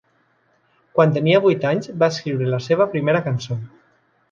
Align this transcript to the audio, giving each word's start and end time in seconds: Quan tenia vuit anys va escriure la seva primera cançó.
Quan 0.99 1.13
tenia 1.17 1.41
vuit 1.43 1.67
anys 1.73 1.91
va 2.05 2.11
escriure 2.15 2.49
la 2.55 2.63
seva 2.71 2.91
primera 2.97 3.25
cançó. 3.31 3.63